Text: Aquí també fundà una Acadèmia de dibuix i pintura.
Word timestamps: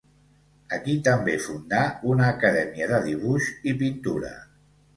Aquí 0.77 0.95
també 1.07 1.35
fundà 1.49 1.83
una 2.13 2.31
Acadèmia 2.37 2.89
de 2.95 3.05
dibuix 3.07 3.53
i 3.73 3.77
pintura. 3.87 4.37